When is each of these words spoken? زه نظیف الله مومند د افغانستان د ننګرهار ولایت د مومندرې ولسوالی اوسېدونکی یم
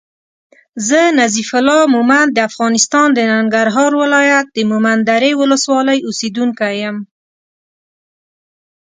زه 0.87 0.99
نظیف 1.21 1.49
الله 1.59 1.81
مومند 1.95 2.29
د 2.33 2.39
افغانستان 2.49 3.07
د 3.13 3.19
ننګرهار 3.31 3.91
ولایت 4.03 4.45
د 4.51 4.57
مومندرې 4.71 5.31
ولسوالی 5.41 5.99
اوسېدونکی 6.07 6.73
یم 6.83 6.97